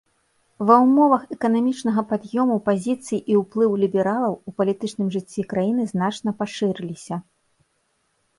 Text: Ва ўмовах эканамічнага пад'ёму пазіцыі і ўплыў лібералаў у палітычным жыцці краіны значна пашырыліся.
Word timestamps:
Ва 0.69 0.75
ўмовах 0.85 1.25
эканамічнага 1.35 2.03
пад'ёму 2.13 2.55
пазіцыі 2.69 3.19
і 3.33 3.37
ўплыў 3.41 3.75
лібералаў 3.83 4.33
у 4.39 4.49
палітычным 4.63 5.13
жыцці 5.17 5.47
краіны 5.53 5.83
значна 5.93 6.29
пашырыліся. 6.43 7.15